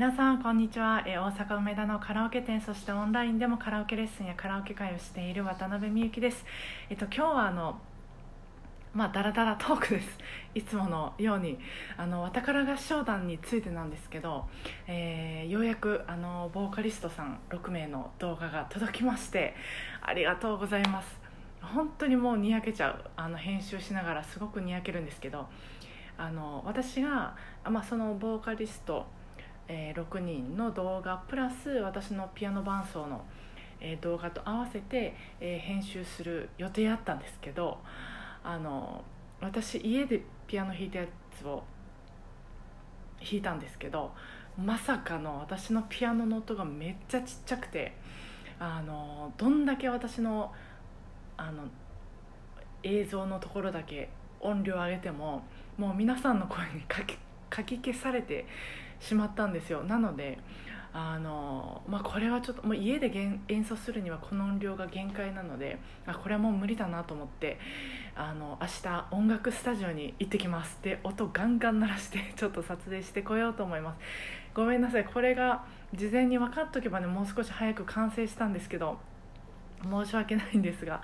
[0.00, 6.46] 皆さんこんにちは、え大阪梅田のカラオケ店そしてオンラインでもカラオケレッスンやカラオケ会をしている渡辺美幸です。
[6.88, 7.78] えっと今日はあの
[8.94, 10.08] まあダラダラトークです。
[10.54, 11.58] いつものように。
[11.98, 14.46] あのわたから合唱団についてなんですけど、
[14.86, 19.54] えーようやくあのボーカリストさん6名の動画が届きまして
[20.00, 21.20] ありがとうございます。
[21.60, 25.46] 本当にもうにやけちゃうあの編集しながらすごくにやけるんですけど
[26.16, 29.06] あの私が、まあ、そのボーカリスト、
[29.68, 33.24] え6人の動画プラス私のピアノ伴奏の、
[33.80, 37.78] え動画と合わせて、え編集する予定あったんですけど
[38.42, 39.04] あの
[39.40, 41.06] 私家でピアノ弾いたや
[41.38, 41.62] つを
[43.20, 44.12] 弾いたんですけど
[44.58, 47.94] まさかの私のピアノの音がめっちゃちっちゃくて
[48.58, 50.52] あのどんだけ私の
[51.36, 51.64] あの
[52.82, 55.42] 映像のところだけ音量上げても
[55.78, 57.16] もう皆さんの声にかき
[57.48, 58.46] かき消されて
[59.00, 59.82] しまったんですよ。
[59.82, 60.38] なので
[60.92, 63.10] あの、まあ、これはちょっともう家で
[63.48, 67.58] 演奏するにはこの音量が限界なのであこれはもう無理だなと思って
[68.16, 74.00] あの明日音楽スタジオに行ってきますで音ガンガン鳴らして ちょっと撮影してこようと思います。
[74.52, 75.04] ごめんなさい。
[75.04, 78.98] これが事前に分かっとけばねもう少し早く完成したんですけど
[79.82, 81.02] 申し訳ないんですが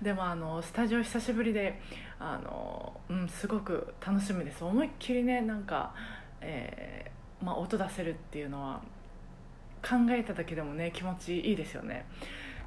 [0.00, 1.80] でもあのスタジオ久しぶりで
[2.18, 4.64] あの、うん、すごく楽しみです。
[4.64, 5.92] 思いっきりねなんか、
[6.40, 8.80] えーまあ、音出せるっていうのは
[9.82, 12.06] 考えただけでもね気持ちいいですよね。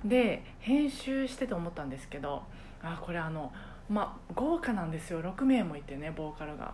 [0.06, 2.44] で編集してて思ったんですけど
[2.81, 3.52] あこれあの
[3.90, 5.22] まあ豪華なんですよ。
[5.22, 6.73] 6名もいてねボーカルが。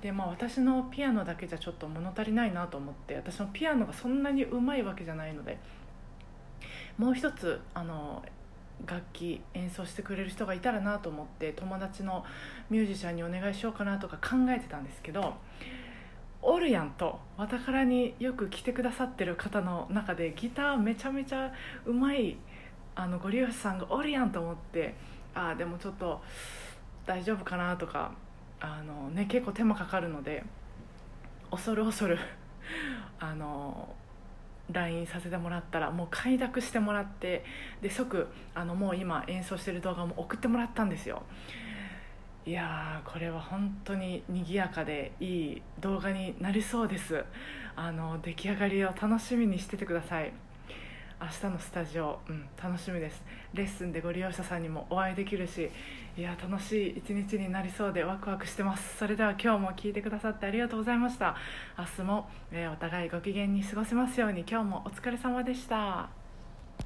[0.00, 5.58] でまあ私のピアノだけじゃちょっと物足りないなと思って私のピアノがそんなにうまいわけじゃないので
[6.98, 8.22] もう一つあの
[8.84, 12.24] 楽器演奏してくれる人がいたらなと思って友達の
[12.68, 15.34] ミュージシャンにお願いしようかなとか考えてたんですけど
[16.48, 21.52] おるやんとわたからによく来てくださってる方の中でギターめちゃめちゃ
[21.84, 22.36] うまい
[22.94, 24.94] あのご利用者さんがおるやんと思って
[25.34, 26.22] ああでもちょっと
[27.04, 28.12] 大丈夫かなとか
[28.60, 30.44] あの、ね、結構手間かかるので
[31.50, 32.16] 恐る恐る
[33.18, 33.88] あの
[34.70, 37.44] LINE させてもらったらもう快諾してもらって
[37.82, 41.24] で即あのもう今演奏してる動画も送ってもらったんですよ。
[42.46, 47.24] いやーこれは本当に賑やかでいい動画になりそうです。
[47.74, 50.32] あの出来上がりを楽しみにしててください。
[51.20, 53.20] 明日のスタジオ、うん、楽しみです。
[53.52, 55.68] レッスンでご利用者さんにもお会いできるし
[56.16, 58.96] いや楽しい一日になりそうでワクワクしてます。
[58.96, 61.34] それでは今日も聞いてくださってありがとうございました。
[61.76, 64.44] 明日も、えーお互いご機嫌に過ごせますように。
[64.48, 66.25] 今日もお疲れ様でした。